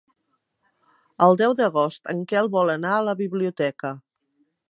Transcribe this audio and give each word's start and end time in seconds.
El 1.25 1.37
deu 1.41 1.53
d'agost 1.59 2.11
en 2.15 2.25
Quel 2.33 2.51
vol 2.57 2.73
anar 2.79 2.95
a 2.97 3.05
la 3.11 3.17
biblioteca. 3.23 3.93